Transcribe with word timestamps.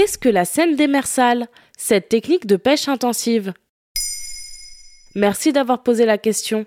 qu'est-ce 0.00 0.16
que 0.16 0.30
la 0.30 0.46
scène 0.46 0.76
démersale, 0.76 1.48
cette 1.76 2.08
technique 2.08 2.46
de 2.46 2.56
pêche 2.56 2.88
intensive 2.88 3.52
Merci 5.14 5.52
d'avoir 5.52 5.82
posé 5.82 6.06
la 6.06 6.16
question. 6.16 6.64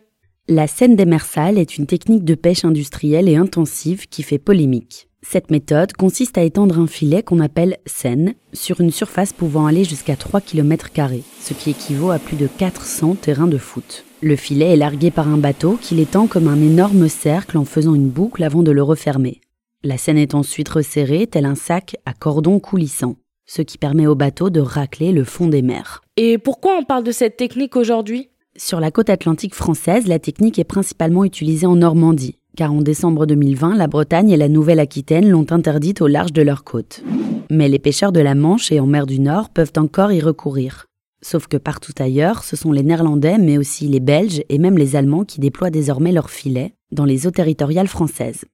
La 0.48 0.68
scène 0.68 0.96
démersale 0.96 1.58
est 1.58 1.80
une 1.80 1.88
technique 1.88 2.26
de 2.26 2.36
pêche 2.36 2.64
industrielle 2.64 3.28
et 3.28 3.36
intensive 3.36 4.08
qui 4.08 4.22
fait 4.22 4.38
polémique. 4.38 5.08
Cette 5.24 5.50
méthode 5.50 5.94
consiste 5.94 6.38
à 6.38 6.44
étendre 6.44 6.78
un 6.78 6.86
filet 6.86 7.24
qu'on 7.24 7.40
appelle 7.40 7.80
scène 7.88 8.36
sur 8.54 8.82
une 8.82 8.92
surface 8.92 9.34
pouvant 9.34 9.66
aller 9.66 9.84
jusqu'à 9.84 10.16
3 10.16 10.40
km, 10.40 10.92
ce 11.40 11.56
qui 11.56 11.72
équivaut 11.72 12.12
à 12.12 12.20
plus 12.20 12.38
de 12.38 12.46
400 12.46 13.16
terrains 13.16 13.48
de 13.48 13.58
foot. 13.58 14.06
Le 14.22 14.36
filet 14.36 14.74
est 14.74 14.78
largué 14.78 15.10
par 15.10 15.28
un 15.28 15.40
bateau 15.40 15.80
qui 15.82 15.96
l'étend 15.96 16.28
comme 16.28 16.48
un 16.48 16.62
énorme 16.62 17.10
cercle 17.10 17.58
en 17.58 17.66
faisant 17.66 17.96
une 17.96 18.10
boucle 18.10 18.44
avant 18.44 18.62
de 18.62 18.72
le 18.72 18.84
refermer. 18.84 19.42
La 19.86 19.98
scène 19.98 20.20
est 20.20 20.36
ensuite 20.36 20.70
resserrée 20.70 21.26
tel 21.26 21.46
un 21.46 21.56
sac 21.56 21.98
à 22.06 22.14
cordon 22.14 22.60
coulissant, 22.60 23.18
ce 23.46 23.62
qui 23.62 23.78
permet 23.78 24.08
au 24.08 24.16
bateau 24.16 24.50
de 24.50 24.60
racler 24.60 25.12
le 25.12 25.24
fond 25.24 25.48
des 25.48 25.62
mers. 25.62 26.02
Et 26.18 26.38
pourquoi 26.38 26.78
on 26.78 26.84
parle 26.84 27.04
de 27.04 27.12
cette 27.12 27.38
technique 27.38 27.76
aujourd'hui? 27.76 28.30
Sur 28.56 28.80
la 28.80 28.92
côte 28.92 29.10
atlantique 29.10 29.56
française, 29.56 30.08
la 30.08 30.20
technique 30.20 30.60
est 30.60 30.64
principalement 30.64 31.24
utilisée 31.24 31.66
en 31.66 31.76
Normandie, 31.76 32.38
car 32.56 32.72
en 32.72 32.82
décembre 32.82 33.26
2020, 33.26 33.76
la 33.76 33.88
Bretagne 33.88 34.30
et 34.30 34.38
la 34.38 34.48
Nouvelle-Aquitaine 34.48 35.30
l'ont 35.30 35.48
interdite 35.50 36.02
au 36.02 36.08
large 36.08 36.34
de 36.34 36.44
leurs 36.44 36.64
côtes. 36.64 37.04
Mais 37.50 37.68
les 37.68 37.80
pêcheurs 37.80 38.12
de 38.12 38.20
la 38.20 38.36
Manche 38.36 38.72
et 38.72 38.80
en 38.80 38.86
mer 38.86 39.08
du 39.08 39.20
Nord 39.20 39.50
peuvent 39.50 39.74
encore 39.78 40.12
y 40.12 40.22
recourir. 40.22 40.86
Sauf 41.24 41.48
que 41.48 41.58
partout 41.58 41.94
ailleurs, 42.00 42.44
ce 42.44 42.56
sont 42.56 42.72
les 42.72 42.84
Néerlandais, 42.84 43.38
mais 43.38 43.58
aussi 43.58 43.88
les 43.88 44.02
Belges 44.02 44.44
et 44.50 44.58
même 44.58 44.78
les 44.78 44.96
Allemands 44.96 45.24
qui 45.24 45.40
déploient 45.40 45.70
désormais 45.70 46.12
leurs 46.12 46.30
filets 46.30 46.74
dans 46.92 47.06
les 47.06 47.26
eaux 47.26 47.32
territoriales 47.32 47.88
françaises. 47.88 48.46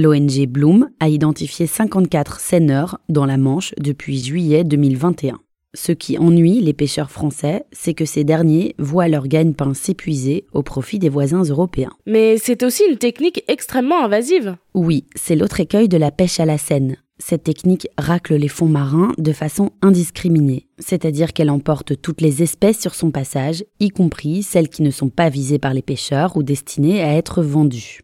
L'ONG 0.00 0.46
Bloom 0.46 0.90
a 1.00 1.08
identifié 1.08 1.66
54 1.66 2.38
seineurs 2.38 3.00
dans 3.08 3.26
la 3.26 3.36
Manche 3.36 3.74
depuis 3.80 4.22
juillet 4.22 4.62
2021. 4.62 5.40
Ce 5.74 5.90
qui 5.90 6.16
ennuie 6.18 6.60
les 6.60 6.72
pêcheurs 6.72 7.10
français, 7.10 7.64
c'est 7.72 7.94
que 7.94 8.04
ces 8.04 8.22
derniers 8.22 8.76
voient 8.78 9.08
leur 9.08 9.26
gagne-pain 9.26 9.74
s'épuiser 9.74 10.46
au 10.52 10.62
profit 10.62 11.00
des 11.00 11.08
voisins 11.08 11.42
européens. 11.42 11.90
Mais 12.06 12.38
c'est 12.38 12.62
aussi 12.62 12.84
une 12.88 12.96
technique 12.96 13.42
extrêmement 13.48 14.04
invasive. 14.04 14.54
Oui, 14.72 15.04
c'est 15.16 15.34
l'autre 15.34 15.58
écueil 15.58 15.88
de 15.88 15.96
la 15.96 16.12
pêche 16.12 16.38
à 16.38 16.44
la 16.44 16.58
Seine. 16.58 16.98
Cette 17.18 17.42
technique 17.42 17.88
racle 17.98 18.36
les 18.36 18.48
fonds 18.48 18.66
marins 18.66 19.12
de 19.18 19.32
façon 19.32 19.70
indiscriminée, 19.82 20.68
c'est-à-dire 20.78 21.32
qu'elle 21.32 21.50
emporte 21.50 22.00
toutes 22.00 22.20
les 22.20 22.42
espèces 22.42 22.80
sur 22.80 22.94
son 22.94 23.10
passage, 23.10 23.64
y 23.80 23.90
compris 23.90 24.42
celles 24.42 24.68
qui 24.68 24.82
ne 24.82 24.90
sont 24.90 25.08
pas 25.08 25.28
visées 25.28 25.58
par 25.58 25.74
les 25.74 25.82
pêcheurs 25.82 26.36
ou 26.36 26.42
destinées 26.42 27.02
à 27.02 27.14
être 27.14 27.42
vendues. 27.42 28.00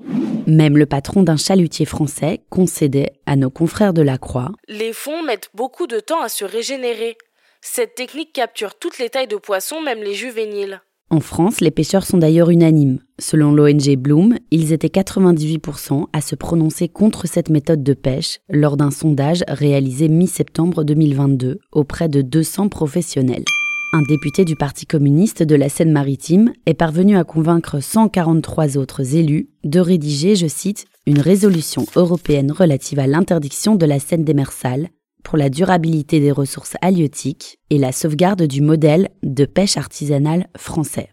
Même 0.46 0.76
le 0.76 0.86
patron 0.86 1.22
d'un 1.22 1.36
chalutier 1.36 1.86
français 1.86 2.40
concédait 2.50 3.12
à 3.24 3.36
nos 3.36 3.50
confrères 3.50 3.94
de 3.94 4.02
la 4.02 4.18
Croix 4.18 4.50
Les 4.68 4.92
fonds 4.92 5.22
mettent 5.22 5.50
beaucoup 5.54 5.86
de 5.86 6.00
temps 6.00 6.20
à 6.20 6.28
se 6.28 6.44
régénérer. 6.44 7.16
Cette 7.62 7.94
technique 7.94 8.32
capture 8.32 8.74
toutes 8.74 8.98
les 8.98 9.08
tailles 9.08 9.28
de 9.28 9.36
poissons, 9.36 9.80
même 9.80 10.02
les 10.02 10.14
juvéniles. 10.14 10.82
En 11.10 11.20
France, 11.20 11.60
les 11.60 11.70
pêcheurs 11.70 12.04
sont 12.04 12.18
d'ailleurs 12.18 12.50
unanimes. 12.50 12.98
Selon 13.20 13.52
l'ONG 13.52 13.96
Bloom, 13.96 14.36
ils 14.50 14.72
étaient 14.72 14.88
98% 14.88 16.06
à 16.12 16.20
se 16.20 16.34
prononcer 16.34 16.88
contre 16.88 17.28
cette 17.28 17.50
méthode 17.50 17.84
de 17.84 17.94
pêche 17.94 18.40
lors 18.50 18.76
d'un 18.76 18.90
sondage 18.90 19.44
réalisé 19.46 20.08
mi-septembre 20.08 20.82
2022 20.82 21.60
auprès 21.72 22.08
de 22.08 22.20
200 22.20 22.68
professionnels. 22.68 23.44
Un 23.92 24.02
député 24.08 24.44
du 24.44 24.56
Parti 24.56 24.86
communiste 24.86 25.44
de 25.44 25.54
la 25.54 25.68
Seine-Maritime 25.68 26.52
est 26.66 26.74
parvenu 26.74 27.16
à 27.16 27.22
convaincre 27.22 27.78
143 27.78 28.76
autres 28.76 29.14
élus 29.14 29.50
de 29.62 29.78
rédiger, 29.78 30.34
je 30.34 30.48
cite, 30.48 30.86
une 31.06 31.20
résolution 31.20 31.86
européenne 31.94 32.50
relative 32.50 32.98
à 32.98 33.06
l'interdiction 33.06 33.76
de 33.76 33.86
la 33.86 34.00
Seine 34.00 34.24
démersale 34.24 34.88
pour 35.24 35.36
la 35.36 35.50
durabilité 35.50 36.20
des 36.20 36.30
ressources 36.30 36.76
halieutiques 36.80 37.58
et 37.70 37.78
la 37.78 37.90
sauvegarde 37.90 38.44
du 38.44 38.60
modèle 38.60 39.08
de 39.24 39.44
pêche 39.44 39.76
artisanale 39.76 40.46
français. 40.56 41.08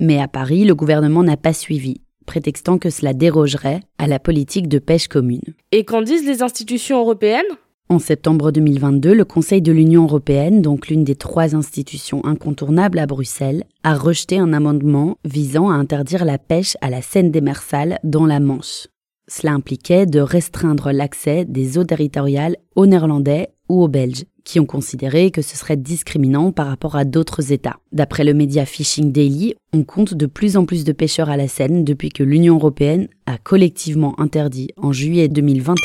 Mais 0.00 0.18
à 0.18 0.26
Paris, 0.26 0.64
le 0.64 0.74
gouvernement 0.74 1.22
n'a 1.22 1.36
pas 1.36 1.52
suivi, 1.52 2.00
prétextant 2.26 2.78
que 2.78 2.90
cela 2.90 3.12
dérogerait 3.12 3.80
à 3.98 4.06
la 4.06 4.18
politique 4.18 4.66
de 4.66 4.78
pêche 4.78 5.06
commune. 5.06 5.54
Et 5.70 5.84
qu'en 5.84 6.02
disent 6.02 6.26
les 6.26 6.42
institutions 6.42 6.98
européennes? 6.98 7.44
En 7.90 7.98
septembre 7.98 8.52
2022, 8.52 9.12
le 9.12 9.24
Conseil 9.24 9.60
de 9.60 9.72
l'Union 9.72 10.04
européenne, 10.04 10.62
donc 10.62 10.86
l'une 10.86 11.02
des 11.02 11.16
trois 11.16 11.56
institutions 11.56 12.24
incontournables 12.24 13.00
à 13.00 13.06
Bruxelles, 13.06 13.64
a 13.82 13.94
rejeté 13.94 14.38
un 14.38 14.52
amendement 14.52 15.16
visant 15.24 15.70
à 15.70 15.74
interdire 15.74 16.24
la 16.24 16.38
pêche 16.38 16.76
à 16.82 16.88
la 16.88 17.02
Seine 17.02 17.32
démersale 17.32 17.98
dans 18.04 18.26
la 18.26 18.38
Manche. 18.38 18.86
Cela 19.30 19.52
impliquait 19.52 20.06
de 20.06 20.18
restreindre 20.18 20.90
l'accès 20.90 21.44
des 21.44 21.78
eaux 21.78 21.84
territoriales 21.84 22.56
aux 22.74 22.86
Néerlandais 22.86 23.50
ou 23.68 23.80
aux 23.80 23.86
Belges, 23.86 24.24
qui 24.42 24.58
ont 24.58 24.66
considéré 24.66 25.30
que 25.30 25.40
ce 25.40 25.56
serait 25.56 25.76
discriminant 25.76 26.50
par 26.50 26.66
rapport 26.66 26.96
à 26.96 27.04
d'autres 27.04 27.52
États. 27.52 27.78
D'après 27.92 28.24
le 28.24 28.34
média 28.34 28.66
Fishing 28.66 29.12
Daily, 29.12 29.54
on 29.72 29.84
compte 29.84 30.14
de 30.14 30.26
plus 30.26 30.56
en 30.56 30.64
plus 30.64 30.82
de 30.82 30.90
pêcheurs 30.90 31.30
à 31.30 31.36
la 31.36 31.46
Seine 31.46 31.84
depuis 31.84 32.08
que 32.08 32.24
l'Union 32.24 32.56
européenne 32.56 33.06
a 33.26 33.38
collectivement 33.38 34.18
interdit 34.18 34.70
en 34.76 34.90
juillet 34.90 35.28
2021 35.28 35.76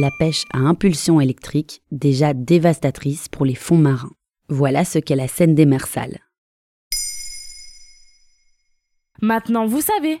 la 0.00 0.08
pêche 0.18 0.44
à 0.54 0.60
impulsion 0.60 1.20
électrique, 1.20 1.82
déjà 1.92 2.32
dévastatrice 2.32 3.28
pour 3.28 3.44
les 3.44 3.54
fonds 3.54 3.76
marins. 3.76 4.12
Voilà 4.48 4.86
ce 4.86 4.98
qu'est 4.98 5.14
la 5.14 5.28
Seine 5.28 5.54
démersale. 5.54 6.20
Maintenant, 9.20 9.66
vous 9.66 9.82
savez. 9.82 10.20